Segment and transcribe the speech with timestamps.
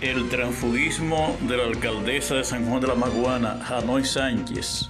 [0.00, 4.88] El transfugismo de la alcaldesa de San Juan de la Maguana, Hanoi Sánchez,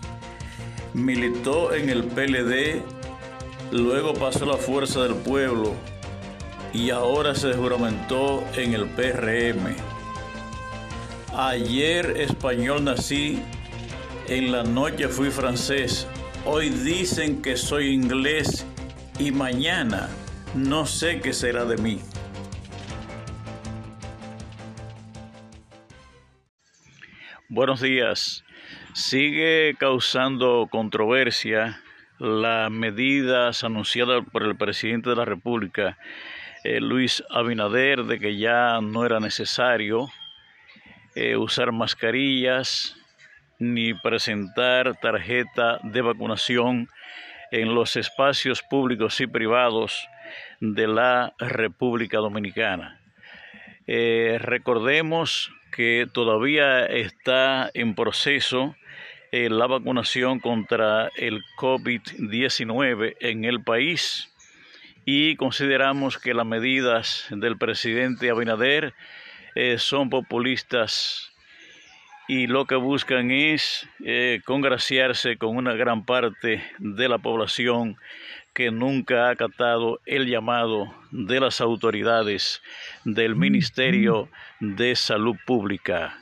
[0.95, 2.81] militó en el PLD,
[3.73, 5.75] luego pasó a la Fuerza del Pueblo
[6.73, 9.75] y ahora se juramentó en el PRM.
[11.37, 13.43] Ayer español nací,
[14.29, 16.07] en la noche fui francés,
[16.47, 18.65] hoy dicen que soy inglés
[19.19, 20.09] y mañana
[20.55, 22.01] no sé qué será de mí.
[27.53, 28.45] Buenos días.
[28.93, 31.81] Sigue causando controversia
[32.21, 35.99] las medidas anunciadas por el presidente de la República,
[36.63, 40.11] eh, Luis Abinader, de que ya no era necesario
[41.17, 42.97] eh, usar mascarillas
[43.59, 46.89] ni presentar tarjeta de vacunación
[47.51, 50.09] en los espacios públicos y privados
[50.61, 53.01] de la República Dominicana.
[53.89, 58.75] Eh, recordemos que todavía está en proceso
[59.33, 64.33] eh, la vacunación contra el COVID-19 en el país.
[65.05, 68.93] Y consideramos que las medidas del presidente Abinader
[69.55, 71.31] eh, son populistas
[72.31, 77.97] y lo que buscan es eh, congraciarse con una gran parte de la población
[78.53, 82.63] que nunca ha acatado el llamado de las autoridades
[83.05, 84.29] del Ministerio
[84.61, 86.20] de Salud Pública.